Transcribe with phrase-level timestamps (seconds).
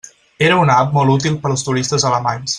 [0.45, 2.49] Era una app molt útil per als turistes alemanys.